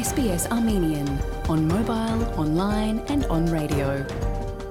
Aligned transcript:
SBS 0.00 0.44
Armenian 0.50 1.08
on 1.48 1.68
mobile, 1.68 2.20
online 2.38 2.98
and 3.12 3.26
on 3.28 3.44
radio. 3.52 3.88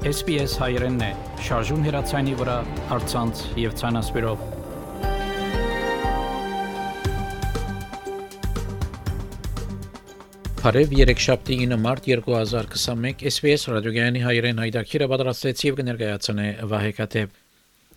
SBS 0.01 0.55
հայերենն 0.57 1.03
է, 1.05 1.09
շարժուն 1.45 1.83
հեռացանի 1.85 2.33
վրա, 2.39 2.55
հարցանց 2.89 3.41
եւ 3.61 3.75
ցանասպիրով։ 3.81 4.41
Բարև 10.63 10.95
3 11.03 11.23
շաբթի 11.27 11.59
9 11.65 11.79
մարտ 11.83 12.09
2021 12.15 13.27
SBS 13.33 13.69
ռադիոգյանի 13.75 14.25
հայերեն 14.25 14.63
հայտակիրը 14.65 15.11
պատրաստեց 15.13 15.63
եւ 15.69 15.79
կներկայացնե 15.83 16.49
Վահե 16.73 16.95
Կատեփ 17.03 17.38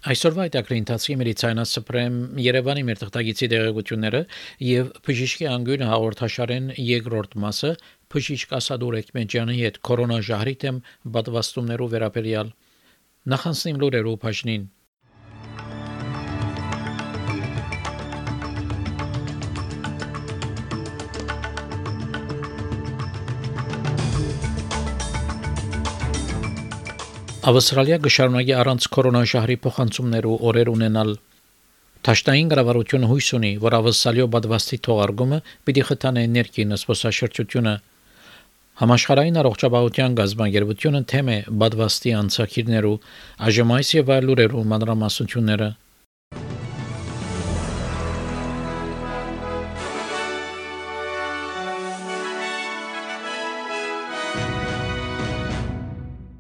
Այսօրվա 0.03 0.45
այդակրի 0.49 0.77
ընթացքի 0.83 1.15
Մերիցայնա 1.21 1.65
Սպրեմ 1.69 2.15
Երևանի 2.43 2.83
մեր 2.89 3.01
թղթագիտի 3.03 3.49
դեղեցությունները 3.53 4.23
եւ 4.67 4.89
բժիշկի 5.07 5.47
անգույն 5.53 5.85
հաղորդաշարեն 5.93 6.67
երկրորդ 6.89 7.37
մասը 7.45 7.71
բժիշկ 8.15 8.57
Ասադուր 8.59 8.97
Էկմեջյանի 8.99 9.59
հետ 9.61 9.79
կորոնա 9.87 10.19
ժահրի 10.27 10.57
դեմ 10.67 10.81
պատվաստումներով 11.19 11.95
վերաբերյալ 11.95 12.51
նախանցնիմ 13.35 13.79
լուրերով 13.85 14.19
բաժնին 14.27 14.67
Ավստրալիա 27.43 27.97
գշարունակի 28.05 28.53
առանց 28.55 28.85
կորոնաշահրի 28.95 29.55
փոխանցումներու 29.65 30.35
օրեր 30.47 30.69
ունենալ 30.71 31.09
Տաշտային 32.07 32.53
գրավարությունը 32.53 33.09
հույս 33.11 33.31
ունի, 33.39 33.51
որ 33.65 33.77
ավսալիո 33.79 34.27
բադվաստի 34.35 34.79
թողարկումը 34.87 35.41
պիտի 35.67 35.85
խթանե 35.89 36.23
ներքին 36.37 36.77
սփոսաշրջությունը 36.83 37.73
Համաշխարհային 38.83 39.41
առողջապահության 39.43 40.15
գազբանգերությունը 40.23 41.03
թեմ 41.11 41.33
է 41.35 41.39
բադվաստի 41.67 42.15
անցակիրներու 42.23 42.97
այժմայս 43.51 43.91
եւ 43.99 44.15
այլ 44.17 44.31
լուրերու 44.31 44.67
մանրամասնությունները 44.75 45.69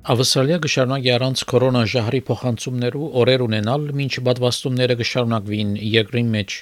Ավստրալիա 0.03 0.57
գշարունակի 0.65 1.11
առանց 1.15 1.43
կորոնա 1.47 1.81
ժահրի 1.91 2.21
փոխանցումներու 2.27 3.11
օրեր 3.21 3.45
ունենալ, 3.45 3.85
ոչ 3.99 4.17
պատվաստումները 4.29 4.97
գշարունակվին 4.99 5.71
երկրի 5.79 6.23
մեջ։ 6.33 6.57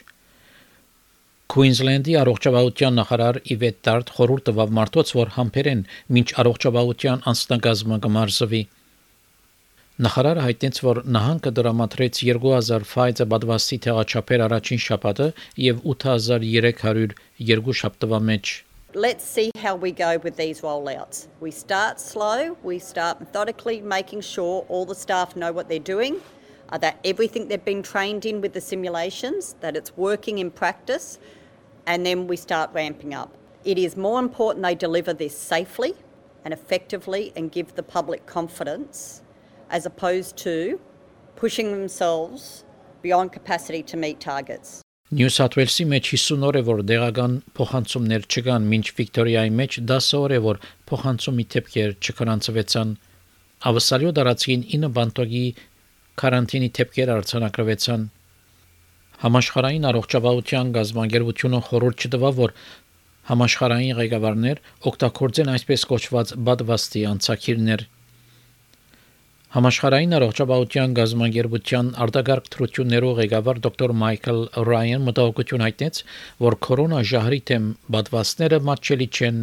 Queensland-ի 1.55 2.19
առողջապահության 2.21 3.01
նախարար 3.01 3.41
Իվետ 3.57 3.81
Տարտ 3.89 4.13
խորհուրդ 4.19 4.47
տվավ 4.51 4.77
մարդոց, 4.81 5.15
որ 5.23 5.33
համբերեն 5.39 5.83
ոչ 6.21 6.27
առողջապահության 6.45 7.27
անձնագազմը 7.33 8.01
կմարզվի։ 8.05 8.63
Նախարարը 10.05 10.47
հայտնեց, 10.51 10.85
որ 10.85 11.05
նահանգը 11.17 11.57
դրամատրեց 11.57 12.25
2000 12.29 12.89
ֆայձը 12.93 13.31
պատվաստի 13.33 13.85
թեղաչափեր 13.89 14.49
առաջին 14.51 14.89
շաբաթը 14.91 15.35
եւ 15.65 15.85
8300 15.97 17.17
երկու 17.57 17.81
շաբթվա 17.81 18.27
մեջ։ 18.33 18.59
Let's 18.95 19.23
see 19.23 19.53
how 19.57 19.77
we 19.77 19.93
go 19.93 20.19
with 20.19 20.35
these 20.35 20.63
rollouts. 20.63 21.29
We 21.39 21.53
start 21.53 22.01
slow, 22.01 22.57
we 22.65 22.81
start 22.81 23.21
methodically 23.21 23.81
making 23.81 24.23
sure 24.23 24.67
all 24.69 24.85
the 24.85 24.97
staff 24.97 25.37
know 25.37 25.53
what 25.53 25.69
they're 25.69 25.79
doing, 25.79 26.21
uh, 26.71 26.79
that 26.79 26.99
everything 27.05 27.47
they've 27.47 27.65
been 27.65 27.85
trained 27.85 28.27
in 28.27 28.41
with 28.41 28.53
the 28.53 28.61
simulations, 28.61 29.55
that 29.61 29.77
it's 29.77 29.97
working 29.97 30.39
in 30.39 30.51
practice, 30.51 31.21
and 31.87 32.05
then 32.05 32.27
we 32.27 32.37
start 32.37 32.71
ramping 32.73 33.15
up. 33.15 33.33
It 33.65 33.79
is 33.79 33.97
more 33.97 34.19
important 34.19 34.65
they 34.65 34.75
deliver 34.75 35.13
this 35.13 35.39
safely 35.39 35.95
and 36.45 36.53
effectively 36.53 37.33
and 37.37 37.53
give 37.53 37.77
the 37.77 37.85
public 37.85 38.27
confidence 38.27 39.23
as 39.71 39.87
opposed 39.87 40.37
to 40.39 40.81
pushing 41.37 41.71
themselves 41.71 42.65
beyond 43.03 43.31
capacity 43.31 43.85
to 43.85 43.97
meet 43.97 44.19
targets. 44.19 44.83
Նյու 45.11 45.31
Սաթ 45.35 45.57
Ուելսի 45.59 45.85
մեջ 45.91 46.09
50 46.15 46.45
օր 46.47 46.57
է 46.59 46.61
որ 46.67 46.81
դեղական 46.87 47.33
փոխանցումներ 47.59 48.27
չկան, 48.31 48.67
մինչ 48.73 48.85
Վիկտորիայի 48.99 49.51
մեջ 49.61 49.79
10 49.91 50.11
օր 50.21 50.35
է 50.37 50.39
որ 50.45 50.61
փոխանցումի 50.91 51.47
թեփքեր 51.55 51.97
չկրանցվեցան։ 51.99 52.93
Ավսալիո 53.71 54.13
դարածին 54.21 54.63
9 54.77 54.93
բանտոգի 55.01 55.43
կարանտինի 56.23 56.71
թեփքեր 56.79 57.13
արձանագրվեցան։ 57.17 58.07
Համաշխարհային 59.27 59.91
առողջապահության 59.91 60.75
գազբանգերությունը 60.79 61.61
խորհուրդ 61.71 62.07
չտվավ, 62.07 62.39
որ 62.47 62.55
համաշխարհային 63.35 63.99
ղեկավարներ 63.99 64.63
օգտագործեն 64.95 65.55
այսպես 65.59 65.89
կոչված 65.91 66.37
բադվաստի 66.51 67.03
անցակիրներ 67.11 67.89
Համաշխարհային 69.51 70.13
առողջապահության 70.15 70.93
գազագերբության 70.95 71.89
արտագարկ 72.05 72.45
թրություններով 72.55 73.17
ղեկավար 73.19 73.59
դոկտոր 73.65 73.93
Մայքլ 74.03 74.37
Ռայան 74.69 75.07
մտահոգություն 75.09 75.65
հայտնեց, 75.65 75.97
որ 76.45 76.57
կորոնա 76.67 77.01
ժահրի 77.11 77.41
թեմ 77.51 77.65
պատվաստները 77.97 78.61
մատչելի 78.69 79.09
չեն 79.11 79.41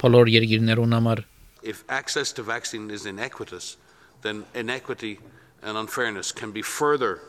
բոլոր 0.00 0.30
երկիրներուն 0.32 0.96
համար։ 0.96 1.22
If 1.60 1.84
access 1.92 2.32
to 2.38 2.42
vaccine 2.42 2.88
is 2.88 3.04
inequitous, 3.04 3.76
then 4.22 4.46
inequity 4.54 5.20
and 5.60 5.76
unfairness 5.76 6.32
can 6.32 6.50
be 6.50 6.62
further 6.62 7.20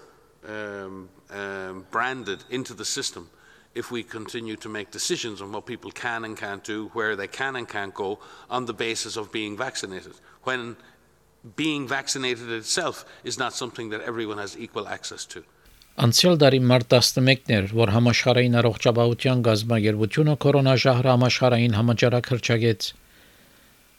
um, 0.47 1.09
um, 1.35 1.85
branded 1.91 2.45
into 2.49 2.73
the 2.73 2.85
system 2.85 3.27
if 3.75 3.91
we 3.91 4.03
continue 4.03 4.55
to 4.55 4.69
make 4.69 4.91
decisions 4.91 5.41
on 5.41 5.51
what 5.51 5.65
people 5.65 5.91
can 5.91 6.23
and 6.23 6.37
can't 6.37 6.63
do, 6.63 6.87
where 6.93 7.17
they 7.17 7.27
can 7.27 7.57
and 7.57 7.67
can't 7.67 7.93
go 7.93 8.19
on 8.49 8.65
the 8.65 8.73
basis 8.73 9.17
of 9.17 9.33
being 9.33 9.57
vaccinated. 9.57 10.13
When 10.43 10.77
being 11.55 11.87
vaccinated 11.87 12.49
itself 12.51 13.05
is 13.23 13.37
not 13.37 13.53
something 13.53 13.89
that 13.89 14.01
everyone 14.01 14.37
has 14.37 14.57
equal 14.57 14.87
access 14.87 15.25
to. 15.25 15.43
Անցյալ 15.99 16.37
տարի 16.39 16.59
մարտ 16.63 16.93
11-ն 16.95 17.53
էր, 17.55 17.65
որ 17.75 17.89
համաշխարհային 17.91 18.53
առողջապահության 18.61 19.39
գազագերբությունը 19.47 20.35
կորոնաժահրը 20.45 21.09
համաշխարհային 21.11 21.75
համաճարակ 21.75 22.29
հրճագեց։ 22.31 22.87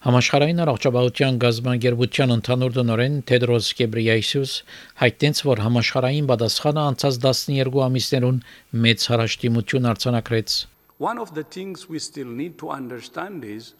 Համաշխարհային 0.01 0.63
առողջապահության 0.65 1.41
գազագերբության 1.45 2.33
ընդհանուր 2.37 2.77
տնօրեն 2.79 3.19
Թեդրոս 3.29 3.67
Գեբրիայեսուս 3.81 4.55
հայտնեց, 5.03 5.43
որ 5.51 5.63
համաշխարհային 5.67 6.31
պատասխանը 6.31 6.85
անցած 6.89 7.21
12 7.27 7.85
ամիսներուն 7.85 8.39
մեծ 8.87 9.05
հարաշտիմություն 9.13 9.91
արձանագրեց։ 9.93 10.57
One 11.01 11.21
of 11.21 11.35
the 11.37 11.45
things 11.45 11.85
we 11.89 12.01
still 12.01 12.33
need 12.33 12.57
to 12.65 12.73
understand 12.73 13.45
is 13.45 13.75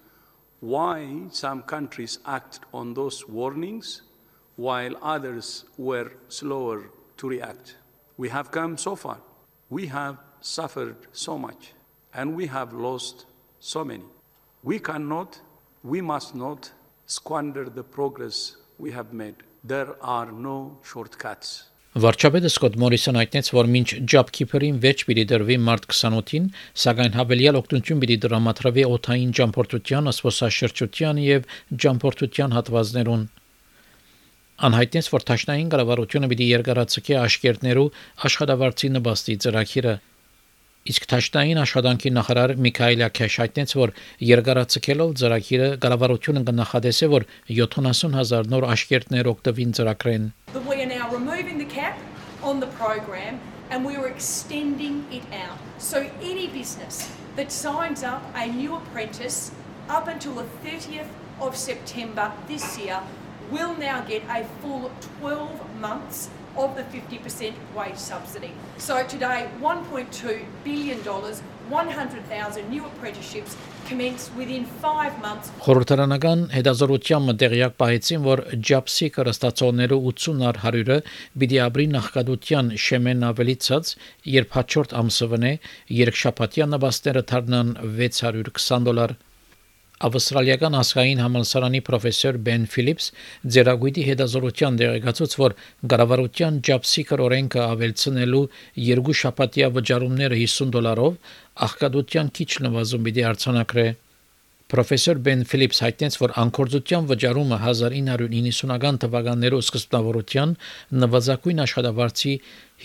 why 0.61 1.23
some 1.31 1.63
countries 1.63 2.19
acted 2.27 2.63
on 2.73 2.95
those 2.95 3.27
warnings 3.29 4.03
while 4.57 4.95
others 5.03 5.65
were 5.79 6.13
slower 6.29 6.91
to 7.17 7.29
react. 7.29 7.77
We 8.19 8.29
have 8.29 8.51
come 8.51 8.77
so 8.77 8.95
far. 8.95 9.19
We 9.71 9.87
have 9.87 10.19
suffered 10.41 10.97
so 11.13 11.39
much 11.39 11.73
and 12.13 12.37
we 12.37 12.47
have 12.47 12.73
lost 12.75 13.25
so 13.59 13.85
many. 13.85 14.05
We 14.63 14.79
cannot, 14.79 15.41
we 15.83 16.03
must 16.03 16.35
not 16.35 16.71
squander 17.07 17.71
the 17.71 17.83
progress 17.83 18.57
we 18.79 18.91
have 18.91 19.15
made. 19.15 19.37
There 19.65 19.97
are 20.05 20.31
no 20.31 20.79
shortcuts. 20.83 21.70
Վարչապետը 21.91 22.51
Սկոտ 22.53 22.77
Մորիսոն 22.79 23.17
հայտնեց, 23.19 23.49
որ 23.51 23.69
մինչ 23.75 23.89
Քիփերին 24.37 24.77
վեճ 24.79 25.01
պիտի 25.09 25.23
դրվի 25.33 25.55
մարտ 25.67 25.87
28-ին, 25.91 26.45
սակայն 26.83 27.17
հավելյալ 27.19 27.57
օգնություն 27.61 28.03
պիտի 28.05 28.17
դրամատրվի 28.25 28.85
օթային 28.95 29.33
ճամփորդության, 29.39 30.11
ասպոսաշրջության 30.13 31.19
եւ 31.25 31.49
ճամփորդության 31.83 32.55
հատվածներուն։ 32.55 33.25
Անհայտնեց, 34.71 35.11
որ 35.17 35.27
Թաշնային 35.33 35.75
կառավարությունը 35.75 36.31
պիտի 36.31 36.49
երկարացկի 36.51 37.19
աշկերտներու 37.25 37.89
աշխատավարձի 38.31 38.93
նպաստի 39.01 39.37
ծրագիրը 39.47 39.97
Իսկ 40.89 41.07
Թաշտային 41.11 41.59
աշխատանքի 41.61 42.11
նախարար 42.17 42.53
Միքայել 42.65 43.03
Աքեշ 43.05 43.35
հայտնեց, 43.43 43.75
որ 43.77 43.91
երկարացկելով 44.25 45.11
ծրագիրը 45.21 45.69
կառավարությունը 45.85 46.43
կնախադեսի, 46.49 47.09
որ 47.15 47.27
70000 47.53 48.49
նոր 48.55 48.67
աշկերտներ 48.75 49.31
օգտվին 49.35 49.75
ծրագրեն։ 49.77 50.25
We 50.71 50.81
are 50.81 50.89
now 50.89 51.13
removing 51.13 51.59
the 51.59 51.60
cap 51.60 51.60
on 52.43 52.61
the 52.61 52.67
program 52.69 53.41
and 53.71 53.85
we 53.85 53.97
are 53.97 54.09
extending 54.09 55.07
it 55.13 55.23
out. 55.33 55.59
So 55.79 56.11
any 56.21 56.49
business 56.49 57.11
that 57.37 57.53
signs 57.53 58.03
up 58.03 58.23
a 58.35 58.47
new 58.47 58.77
apprentice 58.77 59.53
up 59.89 60.09
until 60.09 60.35
the 60.35 60.47
30th 60.65 61.09
of 61.41 61.57
September 61.57 62.33
this 62.49 62.79
year 62.79 63.01
will 63.51 63.77
now 63.77 64.01
get 64.03 64.23
a 64.29 64.45
full 64.61 64.91
12 65.21 65.81
months 65.81 66.31
of 66.57 66.77
the 66.77 66.83
50% 66.85 67.55
wage 67.75 67.97
subsidy. 67.97 68.53
So 68.79 69.07
today, 69.07 69.49
$1.2 69.61 70.45
billion 70.65 70.99
100,000 71.71 72.69
new 72.69 72.85
apprenticeships 72.91 73.55
commence 73.89 74.31
within 74.39 74.67
5 74.83 75.23
months. 75.23 75.53
Խորհրդարանական 75.65 76.43
հետազոտության 76.57 77.31
տեղյակ 77.43 77.77
պահեցին, 77.83 78.27
որ 78.27 78.43
Ջապսի 78.71 79.09
կրստացողները 79.17 79.99
80-ար 80.11 80.61
100-ը 80.67 80.99
պիտի 81.43 81.63
ապրի 81.67 81.87
նախկադության 81.95 82.75
շեմեն 82.87 83.27
ավելի 83.31 83.57
ցած, 83.67 83.95
երբ 84.37 84.55
հաջորդ 84.59 84.95
ամսվնե 85.01 85.53
երկշաբաթյա 86.03 86.71
նվաստները 86.75 87.27
դառնան 87.33 87.75
620 88.03 88.89
դոլար 88.91 89.19
Ավստրալիական 90.01 90.77
ասխային 90.81 91.19
համալսարանի 91.21 91.81
պրոֆեսոր 91.85 92.37
Բեն 92.45 92.63
Ֆիլիպս 92.73 93.07
ձերագույտի 93.57 94.05
հետազոտության 94.07 94.79
դեղեկացուց, 94.81 95.33
որ 95.41 95.55
գարավարության 95.93 96.61
ջապսիկր 96.69 97.23
օրենքը 97.25 97.61
ավելցնելու 97.65 98.41
երկու 98.85 99.17
շաբաթյա 99.21 99.69
վճարումները 99.75 100.39
50 100.45 100.71
դոլարով 100.77 101.19
աղքատության 101.67 102.31
քիչ 102.39 102.49
նվազում 102.69 103.05
պիտի 103.11 103.27
արցանակրե 103.31 103.85
Պրոֆեսոր 104.71 105.21
Բեն 105.27 105.41
Ֆիլիպս 105.51 105.79
հայտնեց, 105.85 106.17
որ 106.23 106.33
անկորձության 106.41 107.07
վճարումը 107.11 107.57
1990-ական 107.67 109.01
թվականներով 109.05 109.65
սկզբնավորության 109.67 110.53
նվազագույն 111.05 111.63
աշխատավարձի 111.67 112.35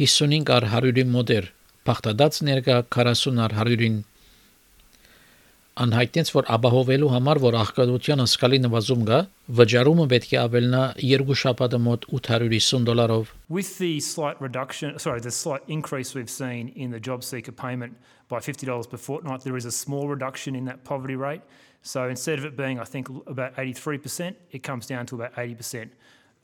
55 0.02 0.52
առ 0.58 0.68
100-ի 0.74 1.06
մոտ 1.16 1.34
էր, 1.38 1.50
փախտած 1.86 2.42
ներկա 2.50 2.80
40 2.98 3.44
առ 3.46 3.58
100-ին 3.62 4.02
անհայտնեց, 5.81 6.31
որ 6.35 6.49
ապահովելու 6.57 7.11
համար, 7.15 7.41
որ 7.41 7.57
աղքատության 7.61 8.23
ասկալի 8.25 8.59
նվազում 8.67 9.05
գա, 9.09 9.21
վճարումը 9.61 10.07
պետք 10.13 10.35
է 10.35 10.39
ավելնա 10.41 10.83
երկու 11.09 11.37
շաբաթը 11.43 11.81
մոտ 11.87 12.07
850 12.19 12.85
դոլարով։ 12.89 13.33
With 13.49 13.71
the 13.79 13.93
slight 14.01 14.41
reduction, 14.43 14.99
sorry, 14.99 15.21
the 15.21 15.31
slight 15.31 15.63
increase 15.69 16.15
we've 16.15 16.33
seen 16.33 16.69
in 16.77 16.91
the 16.91 17.01
job 17.01 17.25
seeker 17.25 17.53
payment 17.53 17.97
by 18.29 18.39
$50 18.41 18.91
per 18.91 18.97
fortnight, 18.97 19.43
there 19.43 19.57
is 19.57 19.65
a 19.65 19.73
small 19.73 20.09
reduction 20.09 20.55
in 20.55 20.67
that 20.67 20.85
poverty 20.85 21.17
rate. 21.17 21.43
So 21.83 22.09
instead 22.09 22.39
of 22.39 22.45
it 22.45 22.57
being, 22.57 22.79
I 22.79 22.85
think, 22.85 23.09
about 23.27 23.57
83%, 23.57 24.35
it 24.51 24.63
comes 24.63 24.87
down 24.87 25.07
to 25.07 25.15
about 25.15 25.35
80%. 25.35 25.91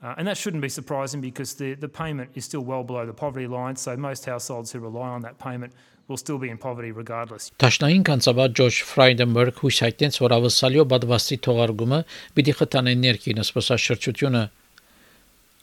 Uh, 0.03 0.15
and 0.17 0.27
that 0.27 0.37
shouldn't 0.37 0.61
be 0.61 0.69
surprising 0.69 1.21
because 1.21 1.53
the, 1.53 1.75
the 1.75 1.87
payment 1.87 2.29
is 2.33 2.43
still 2.45 2.61
well 2.61 2.83
below 2.83 3.05
the 3.05 3.13
poverty 3.13 3.47
line. 3.47 3.75
So 3.75 3.95
most 3.95 4.25
households 4.25 4.71
who 4.71 4.79
rely 4.79 5.09
on 5.09 5.21
that 5.21 5.37
payment 5.37 5.73
will 6.07 6.17
still 6.17 6.39
be 6.39 6.49
in 6.49 6.57
poverty 6.57 6.91
regardless. 6.91 7.51
Տաշնային 7.61 8.01
կանցաբար 8.09 8.49
Ջորջ 8.57 8.79
Ֆրայդենբերգ 8.91 9.61
հույս 9.61 9.77
հայտնեց, 9.85 10.17
որ 10.25 10.35
ավսալյո 10.37 10.85
բադվաստի 10.93 11.37
թողարկումը 11.47 11.99
պիտի 12.37 12.55
խթանե 12.61 12.95
ներքին 13.05 13.43
սպասաշրջությունը 13.45 14.43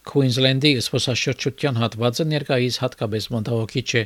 Քուինզլենդի 0.09 0.71
սպասաշրջության 0.79 1.79
հատվածը 1.83 2.25
ներկայիս 2.33 2.79
հատկապես 2.81 3.29
մտահոգիչ 3.35 3.89
է։ 3.99 4.03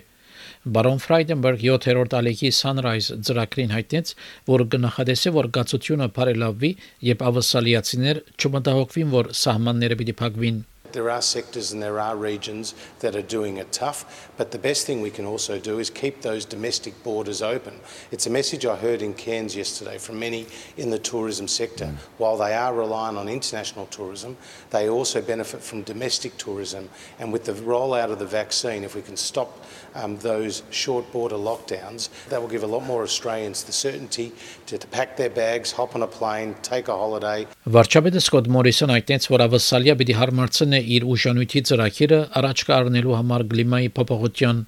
Բարոն 0.75 1.00
Ֆրայդենբերգ 1.03 1.63
7-րդ 1.67 2.17
ալիքի 2.19 2.51
Sunrise 2.57 3.17
ծրագրին 3.27 3.73
հայտնեց, 3.77 4.13
որ 4.50 4.65
գնահատեսը 4.75 5.33
որ 5.38 5.50
գացությունը 5.57 6.09
բարելավվի, 6.17 6.71
եւ 7.13 7.25
ավսալիացիներ 7.29 8.21
չմտահոգվին, 8.38 9.09
որ 9.17 9.33
սահմանները 9.44 10.00
պիտի 10.03 10.15
փակվին։ 10.23 10.61
There 10.92 11.10
are 11.10 11.20
sectors 11.20 11.72
and 11.72 11.82
there 11.82 12.00
are 12.00 12.16
regions 12.16 12.75
that 13.00 13.14
are 13.14 13.20
doing 13.20 13.58
it 13.58 13.72
tough, 13.72 14.30
but 14.38 14.52
the 14.52 14.58
best 14.58 14.86
thing 14.86 15.02
we 15.02 15.10
can 15.10 15.26
also 15.26 15.58
do 15.58 15.78
is 15.78 15.90
keep 15.90 16.22
those 16.22 16.46
domestic 16.46 17.02
borders 17.04 17.42
open. 17.42 17.75
It's 18.10 18.26
a 18.26 18.30
message 18.30 18.64
I 18.64 18.75
heard 18.75 19.02
in 19.02 19.12
Cairns 19.12 19.54
yesterday 19.54 19.98
from 19.98 20.19
many 20.19 20.46
in 20.78 20.88
the 20.88 20.98
tourism 20.98 21.46
sector. 21.46 21.84
Mm. 21.84 21.96
While 22.16 22.38
they 22.38 22.54
are 22.54 22.75
reliant 22.75 23.19
on 23.19 23.28
international 23.28 23.84
tourism, 23.86 24.38
they 24.70 24.88
also 24.88 25.20
benefit 25.20 25.60
from 25.60 25.82
domestic 25.82 26.38
tourism. 26.38 26.88
And 27.19 27.34
with 27.34 27.44
the 27.44 27.52
rollout 27.52 28.10
of 28.10 28.19
the 28.19 28.26
vaccine, 28.26 28.82
if 28.82 28.94
we 28.94 29.02
can 29.02 29.16
stop 29.19 29.62
um, 29.94 30.16
those 30.19 30.62
short 30.70 31.10
border 31.12 31.36
lockdowns, 31.36 32.08
that 32.30 32.40
will 32.40 32.48
give 32.48 32.62
a 32.62 32.66
lot 32.66 32.84
more 32.84 33.02
Australians 33.02 33.62
the 33.64 33.72
certainty 33.72 34.32
to, 34.66 34.78
to 34.78 34.86
pack 34.86 35.19
their 35.19 35.30
bags, 35.30 35.72
hop 35.72 35.94
on 35.94 36.02
a 36.02 36.06
plane, 36.06 36.54
take 36.62 36.88
a 36.88 36.96
holiday. 36.96 37.46
Վարչապետը 37.69 38.22
Սկոտ 38.25 38.48
Մորիսոն 38.48 38.94
այդտենց 38.94 39.28
որ 39.28 39.44
ավսալիա 39.48 39.94
պիտի 40.00 40.14
հարմարցնե 40.16 40.78
իր 40.97 41.06
ուժանույթի 41.13 41.62
ծրագիրը 41.69 42.19
առաջ 42.39 42.63
կառնելու 42.69 43.18
համար 43.19 43.45
կլիմայի 43.53 43.91
փոփոխության 43.97 44.63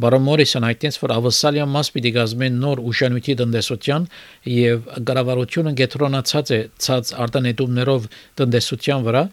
Բարոն 0.00 0.22
Մորիսոն 0.22 0.64
հայտնեց, 0.68 0.96
որ 1.02 1.12
ավսալիա 1.16 1.64
մաս 1.66 1.88
պիտի 1.94 2.10
գազմեն 2.14 2.58
նոր 2.62 2.82
ուժանույթի 2.90 3.34
տնտեսության 3.40 4.04
եւ 4.54 4.84
կառավարությունը 5.10 5.72
գետրոնացած 5.80 6.52
է 6.54 6.60
ցած 6.86 7.10
արտանետումներով 7.24 8.06
տնտեսության 8.40 9.08
վրա 9.08 9.24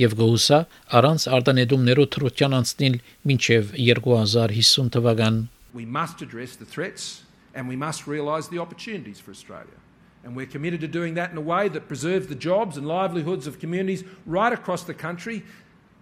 եւ 0.00 0.16
գուսա 0.20 0.58
առանց 1.00 1.28
արտանետումներով 1.36 2.08
թրության 2.16 2.56
անցնել 2.60 2.98
մինչեւ 3.28 3.76
2050 3.76 4.90
թվական 4.96 5.44
We 5.76 5.84
must 5.84 6.22
address 6.24 6.56
the 6.56 6.64
threats 6.64 7.24
and 7.54 7.68
we 7.68 7.76
must 7.76 8.06
realise 8.06 8.48
the 8.48 8.58
opportunities 8.58 9.20
for 9.20 9.30
Australia. 9.30 9.76
And 10.24 10.34
we're 10.34 10.46
committed 10.46 10.80
to 10.80 10.88
doing 10.88 11.14
that 11.14 11.30
in 11.30 11.36
a 11.36 11.40
way 11.40 11.68
that 11.68 11.86
preserves 11.86 12.26
the 12.26 12.34
jobs 12.34 12.76
and 12.76 12.88
livelihoods 12.88 13.46
of 13.46 13.60
communities 13.60 14.02
right 14.26 14.52
across 14.52 14.82
the 14.82 14.94
country, 14.94 15.44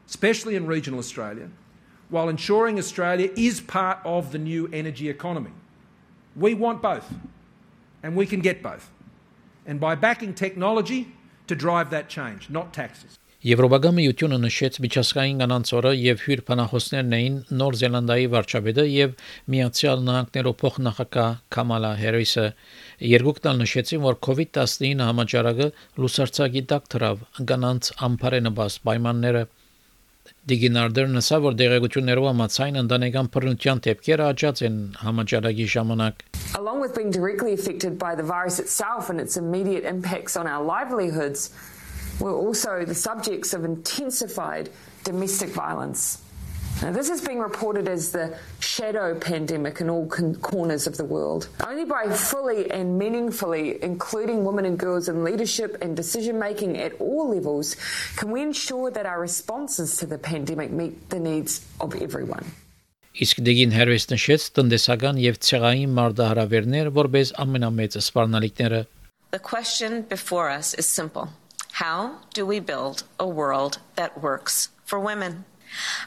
especially 0.08 0.54
in 0.56 0.66
regional 0.66 0.98
Australia, 0.98 1.48
while 2.10 2.28
ensuring 2.28 2.78
Australia 2.78 3.30
is 3.36 3.60
part 3.60 3.98
of 4.04 4.32
the 4.32 4.38
new 4.38 4.68
energy 4.72 5.08
economy. 5.08 5.52
We 6.36 6.54
want 6.54 6.82
both, 6.82 7.12
and 8.02 8.16
we 8.16 8.26
can 8.26 8.40
get 8.40 8.62
both. 8.62 8.90
And 9.66 9.80
by 9.80 9.94
backing 9.94 10.34
technology 10.34 11.12
to 11.46 11.54
drive 11.54 11.90
that 11.90 12.08
change, 12.08 12.50
not 12.50 12.72
taxes. 12.72 13.18
Եվրոպական 13.44 13.92
միությունը 13.98 14.36
նշեց 14.40 14.78
միջազգային 14.80 15.40
կանանց 15.42 15.70
օրը 15.76 15.90
եւ 16.00 16.22
հյուր 16.24 16.42
փանախոսներն 16.48 17.16
էին 17.16 17.34
Նոր 17.60 17.76
Զելանդիայի 17.80 18.28
վարչապետը 18.34 18.84
եւ 18.88 19.18
Միացյալ 19.52 20.04
Նահանգներով 20.06 20.54
փոխնախագահ 20.62 21.34
Կամալա 21.56 21.90
Հերիսը 22.00 22.46
երկուքն 23.10 23.50
ալ 23.50 23.60
նշեցին, 23.60 24.02
որ 24.06 24.16
COVID-19 24.28 25.04
համաճարակը 25.04 25.68
լուսարցակի 26.00 26.62
տակ 26.72 26.88
դրավ 26.94 27.28
կանանց 27.52 27.92
ամբարենաբաս 28.08 28.78
պայմանները 28.88 29.44
Դիգինարդեր 30.50 31.08
նսա 31.14 31.38
որ 31.44 31.54
դեղեցություններով 31.60 32.26
ամացայն 32.30 32.80
ընտանեկան 32.80 33.28
բռնության 33.34 33.82
դեպքերը 33.86 34.26
աճած 34.32 34.62
են 34.68 34.78
համաճարակի 35.04 35.66
ժամանակ 35.74 36.24
Along 36.54 36.80
with 36.80 36.94
being 36.94 37.10
directly 37.10 37.52
affected 37.52 37.98
by 37.98 38.14
the 38.14 38.22
virus 38.22 38.58
itself 38.58 39.10
and 39.10 39.20
its 39.20 39.36
immediate 39.36 39.84
impacts 39.84 40.36
on 40.36 40.46
our 40.46 40.62
livelihoods 40.64 41.50
were 42.20 42.34
also 42.34 42.84
the 42.84 42.94
subjects 42.94 43.52
of 43.52 43.64
intensified 43.64 44.70
domestic 45.02 45.50
violence. 45.50 46.18
Now, 46.81 46.91
this 46.93 47.09
is 47.09 47.19
being 47.19 47.39
reported 47.39 47.89
as 47.89 48.11
the 48.11 48.37
shadow 48.61 49.13
pandemic 49.13 49.81
in 49.81 49.89
all 49.89 50.07
con- 50.07 50.35
corners 50.35 50.87
of 50.87 50.95
the 50.95 51.03
world. 51.03 51.49
Only 51.67 51.83
by 51.83 52.07
fully 52.09 52.71
and 52.71 52.97
meaningfully 52.97 53.83
including 53.83 54.45
women 54.45 54.63
and 54.63 54.79
girls 54.79 55.09
in 55.09 55.25
leadership 55.25 55.77
and 55.81 55.97
decision 55.97 56.39
making 56.39 56.77
at 56.77 56.93
all 57.01 57.35
levels 57.35 57.75
can 58.15 58.31
we 58.31 58.41
ensure 58.41 58.91
that 58.91 59.05
our 59.05 59.19
responses 59.19 59.97
to 59.97 60.05
the 60.05 60.17
pandemic 60.17 60.71
meet 60.71 61.09
the 61.09 61.19
needs 61.19 61.65
of 61.81 61.95
everyone. 61.99 62.45
Իսկ 63.19 63.41
դեգին 63.43 63.73
հերվես 63.75 64.05
նշեց 64.13 64.43
տնտեսական 64.55 65.17
եւ 65.19 65.39
ցեղային 65.43 65.91
մարդահրավերներ 65.97 66.89
որպես 66.95 67.33
ամենամեծ 67.43 67.99
սպառնալիքները 67.99 68.85
The 69.35 69.39
question 69.39 70.03
before 70.07 70.47
us 70.49 70.73
is 70.73 70.87
simple. 70.87 71.29
How 71.83 72.23
do 72.33 72.45
we 72.45 72.59
build 72.59 73.03
a 73.19 73.27
world 73.27 73.79
that 73.95 74.21
works 74.23 74.69
for 74.85 74.99
women? 74.99 75.43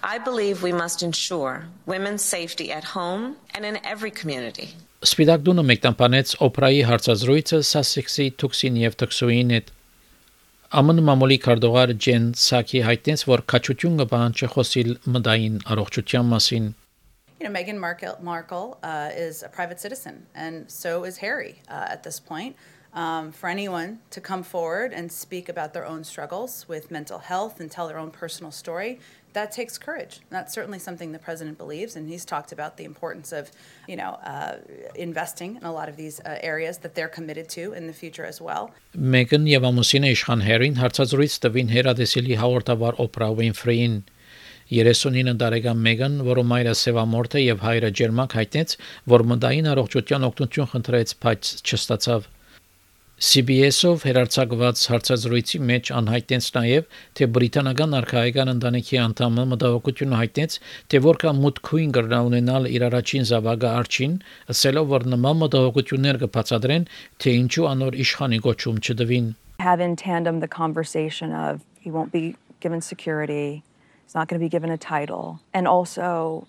I 0.03 0.19
believe 0.19 0.63
we 0.63 0.73
must 0.73 1.03
ensure 1.03 1.67
women's 1.87 2.23
safety 2.23 2.73
at 2.73 2.85
home 2.85 3.37
and 3.55 3.65
in 3.65 3.79
every 3.85 4.11
community. 4.11 4.75
Սպիտակ 5.03 5.45
դունը 5.47 5.63
մեկտամբանեց 5.69 6.33
օպերայի 6.47 6.83
հարցազրույցը 6.89 7.59
Սասեքսի 7.69 8.27
Թուքսին 8.43 8.77
եւ 8.83 8.99
Թքսուին 9.03 9.55
հետ 9.57 9.73
ԱՄՆ 10.73 11.05
մամուլի 11.09 11.39
քարտուղար 11.47 11.95
Ջեն 12.05 12.29
Սակի 12.43 12.83
հայտնեց, 12.89 13.25
որ 13.29 13.43
քաչություն 13.53 13.99
կպահանջի 14.03 14.49
խոսիլ 14.55 14.93
մտային 15.17 15.59
առողջության 15.75 16.31
մասին։ 16.35 16.71
You 17.41 17.49
know, 17.49 17.55
Meghan 17.59 17.79
Markle, 17.79 18.17
Markle 18.23 18.79
uh, 18.85 19.11
is 19.13 19.43
a 19.43 19.49
private 19.49 19.81
citizen, 19.81 20.27
and 20.33 20.71
so 20.71 21.03
is 21.03 21.19
Harry 21.19 21.61
uh, 21.69 21.87
at 21.91 22.05
this 22.05 22.21
point. 22.21 22.55
um, 22.93 23.33
for 23.33 23.49
anyone 23.49 24.01
to 24.11 24.21
come 24.21 24.43
forward 24.43 24.93
and 24.93 25.11
speak 25.11 25.49
about 25.49 25.73
their 25.73 25.87
own 25.87 26.05
struggles 26.05 26.67
with 26.69 26.91
mental 26.91 27.19
health 27.19 27.61
and 27.61 27.71
tell 27.71 27.89
their 27.89 27.99
own 27.99 28.11
personal 28.11 28.53
story 28.53 29.01
that 29.38 29.52
takes 29.52 29.78
courage. 29.78 30.20
That's 30.36 30.52
certainly 30.58 30.80
something 30.80 31.12
the 31.12 31.24
president 31.30 31.56
believes, 31.64 31.96
and 31.96 32.10
he's 32.10 32.26
talked 32.34 32.52
about 32.58 32.78
the 32.80 32.86
importance 32.92 33.30
of, 33.40 33.52
you 33.92 33.98
know, 34.02 34.12
uh, 34.34 34.56
investing 34.96 35.52
in 35.60 35.64
a 35.64 35.74
lot 35.80 35.88
of 35.90 35.96
these 35.96 36.20
uh, 36.22 36.40
areas 36.42 36.80
that 36.80 36.96
they're 36.96 37.14
committed 37.18 37.48
to 37.58 37.64
in 37.74 37.84
the 37.86 37.94
future 37.94 38.26
as 38.26 38.42
well. 38.48 38.64
Մեգան 39.16 39.46
եւ 39.54 39.68
ամուսինը 39.70 40.10
իշխան 40.18 40.46
Հերին 40.48 40.80
հարցազրույց 40.82 41.34
տվին 41.46 41.74
հերադեսիլի 41.76 42.40
հաղորդավար 42.44 43.02
Օպրա 43.06 43.28
Ուինֆրեին 43.38 43.98
39 44.78 45.38
տարեկան 45.44 45.84
Մեգան, 45.88 46.16
որը 46.28 46.44
մայրը 46.54 46.74
սևամորթ 46.82 47.38
է 47.38 47.44
եւ 47.44 47.62
հայրը 47.68 47.92
ջերմակ 48.00 48.34
հայտնեց, 48.42 48.74
որ 49.14 49.26
մտային 49.34 49.70
առողջության 49.74 50.28
օգնություն 50.32 50.72
խնդրեց, 50.74 51.14
բայց 51.24 51.54
չստացավ։ 51.62 52.28
CBS-ով 53.18 54.04
հերարցակված 54.06 54.82
հարցազրույցի 54.92 55.60
մեջ 55.66 55.90
անհայտեց 55.98 56.48
նաև, 56.54 56.84
թե 57.18 57.28
բրիտանական 57.34 57.96
արխայական 57.98 58.52
ընտանիքի 58.52 59.00
անդամը 59.02 59.46
մտահոգություն 59.54 60.14
հայտնեց, 60.20 60.58
թե 60.94 61.02
որքան 61.02 61.40
մուտքույն 61.42 61.96
կրնա 61.98 62.20
ունենալ 62.28 62.70
իր 62.70 62.86
առաջին 62.88 63.26
զավակը 63.32 63.72
արչին, 63.80 64.14
ասելով, 64.54 64.86
որ 64.94 65.08
նման 65.18 65.42
մտահոգություններ 65.42 66.20
կբացատրեն, 66.28 66.86
թե 67.18 67.34
ինչու 67.42 67.66
անոր 67.74 67.98
իշխանի 68.06 68.40
գոչում 68.46 68.78
չդվին։ 68.86 69.32
Have 69.66 69.82
in 69.82 69.96
tandem 69.98 70.38
the 70.46 70.48
conversation 70.48 71.34
of 71.34 71.66
he 71.82 71.90
won't 71.90 72.14
be 72.14 72.36
given 72.62 72.86
security, 72.86 73.64
he's 74.06 74.14
not 74.14 74.30
going 74.30 74.38
to 74.38 74.46
be 74.46 74.54
given 74.54 74.70
a 74.70 74.78
title, 74.78 75.40
and 75.58 75.66
also 75.66 76.46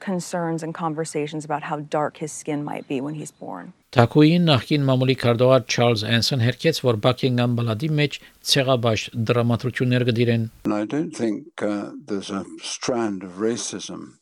concerns 0.00 0.62
and 0.62 0.74
conversations 0.74 1.44
about 1.44 1.62
how 1.62 1.80
dark 1.80 2.18
his 2.18 2.32
skin 2.32 2.64
might 2.64 2.86
be 2.88 3.00
when 3.00 3.14
he's 3.14 3.30
born. 3.30 3.72
Թակուին 3.94 4.48
նախկին 4.48 4.84
մամուլի 4.88 5.14
քարտուղար 5.22 5.64
Չարլզ 5.70 6.02
Անսոն 6.16 6.40
հերքեց, 6.42 6.80
որ 6.82 6.96
Buckingham 7.04 7.54
բլադի 7.58 7.90
մեջ 8.00 8.18
ցեղաբաշ 8.50 9.04
դրամատրություններ 9.30 10.04
կդիրեն։ 10.08 10.48
I 10.66 10.84
don't 10.94 11.14
think 11.14 11.62
uh, 11.62 11.92
there's 12.08 12.30
a 12.30 12.42
strand 12.60 13.22
of 13.22 13.38
racism 13.44 14.18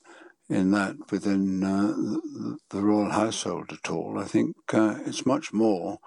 in 0.50 0.73
that 0.73 0.97
within 1.11 1.64
uh, 1.64 1.88
the, 1.88 2.59
the 2.68 2.82
royal 2.82 3.11
household 3.11 3.73
at 3.73 3.90
all. 3.90 4.18
I 4.18 4.26
think 4.35 4.54
uh, 4.75 4.97
it's 5.06 5.25
much 5.25 5.54
more 5.54 5.99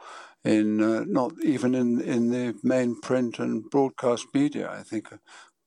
in 0.43 0.79
uh, 0.79 1.03
not 1.07 1.33
even 1.43 1.73
in 1.73 1.99
in 1.99 2.29
the 2.29 2.53
main 2.61 2.95
print 3.01 3.39
and 3.39 3.67
broadcast 3.69 4.27
media. 4.33 4.69
I 4.69 4.83
think 4.83 5.09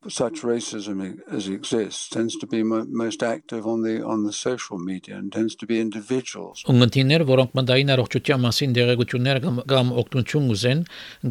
such 0.10 0.42
racism 0.42 1.20
as 1.32 1.48
exists 1.48 2.10
tends 2.10 2.36
to 2.38 2.48
be 2.48 2.64
mo 2.64 2.86
most 2.90 3.24
active 3.24 3.66
on 3.68 3.84
the 3.84 4.04
on 4.04 4.24
the 4.24 4.34
social 4.34 4.78
media 4.78 5.16
and 5.18 5.32
tends 5.32 5.56
to 5.56 5.66
be 5.66 5.80
individuals. 5.80 6.64
Ունգընտիներ, 6.68 7.26
որոնք 7.30 7.52
մտային 7.60 7.94
առողջության 7.96 8.44
մասին 8.46 8.76
դեղեցություններ 8.78 9.38
կամ, 9.74 9.88
օգնություն 10.04 10.50
ուզեն, 10.56 10.86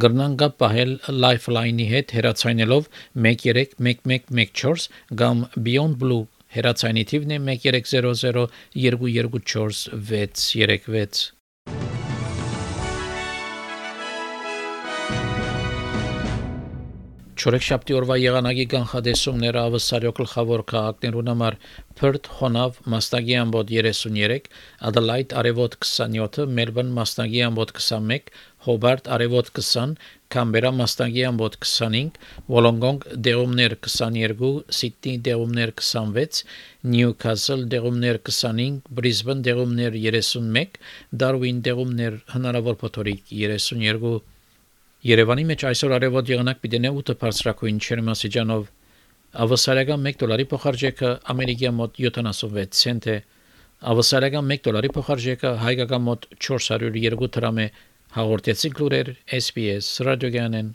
գրնան 0.05 0.39
կապ 0.43 0.55
պահել 0.63 0.93
Lifeline-ի 1.25 1.87
հետ 1.93 2.17
հերացայնելով 2.19 2.89
131114 3.29 4.89
կամ 5.23 5.37
Beyond 5.69 6.01
Blue 6.03 6.25
հերացայնի 6.57 7.05
թիվն 7.13 7.37
է 7.37 7.39
1300 7.45 8.49
224 8.77 9.87
636 9.93 11.42
Չորեքշաբթի 17.43 17.95
օրվա 17.99 18.17
եղանակի 18.23 18.65
կանխադեսումները 18.71 19.63
ավսարյո 19.67 20.11
գլխավոր 20.19 20.61
քաղաքներուն 20.73 21.31
համար 21.33 21.57
Perth 21.99 22.29
խոնավ 22.37 22.77
մաստագի 22.93 23.35
ամբոտ 23.41 23.73
33, 23.73 24.47
Adelaide 24.91 25.35
արևոտ 25.41 25.75
27, 25.83 26.47
Melbourne 26.59 26.95
մաստագի 26.99 27.43
ամբոտ 27.49 27.73
21, 27.81 28.31
Hobart 28.69 29.11
արևոտ 29.17 29.51
20, 29.59 29.97
Canberra 30.37 30.71
մաստագի 30.83 31.25
ամբոտ 31.33 31.59
25, 31.67 32.23
Wollongong 32.55 33.03
դեղումներ 33.27 33.75
22, 33.89 34.53
Sydney 34.79 35.19
դեղումներ 35.31 35.75
26, 35.83 36.45
Newcastle 36.95 37.67
դեղումներ 37.75 38.23
25, 38.31 38.85
Brisbane 39.01 39.43
դեղումներ 39.49 39.99
31, 40.05 40.79
Darwin 41.25 41.59
դեղումներ 41.67 42.23
հնարավոր 42.37 42.79
փոթորիկ 42.85 43.35
32 43.43 44.21
Երևանի 45.03 45.43
մեջ 45.49 45.63
այսօր 45.67 45.93
արևոտ 45.97 46.29
եղանակ 46.31 46.59
պիտի 46.63 46.79
նե 46.83 46.91
8 46.99 47.15
բարձրակույն 47.19 47.79
չերմասիջանով 47.83 48.67
ավասարական 49.45 50.05
1 50.11 50.21
դոլարի 50.21 50.45
փոխարժեքը 50.53 51.11
ամերիկյան 51.33 51.75
մոտ 51.79 51.99
76 52.05 52.77
ցենտ 52.81 53.09
է, 53.11 53.17
ավասարական 53.93 54.55
1 54.57 54.63
դոլարի 54.69 54.93
փոխարժեքը 54.99 55.53
հայկական 55.65 56.07
մոտ 56.07 56.29
402 56.47 57.31
դրամ 57.39 57.59
է, 57.65 57.67
հաղորդեցի 58.15 58.71
գլուրեր 58.79 59.13
SPS 59.43 59.91
ռադիոգյանեն 60.07 60.71